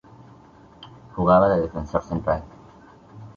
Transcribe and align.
Jugaba 1.15 1.47
de 1.49 1.61
defensor 1.61 2.01
central. 2.01 2.43